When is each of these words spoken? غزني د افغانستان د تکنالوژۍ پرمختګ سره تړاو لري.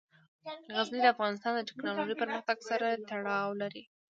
غزني 0.75 0.99
د 1.01 1.05
افغانستان 1.15 1.51
د 1.55 1.61
تکنالوژۍ 1.69 2.15
پرمختګ 2.23 2.57
سره 2.69 2.87
تړاو 3.09 3.49
لري. 3.61 3.83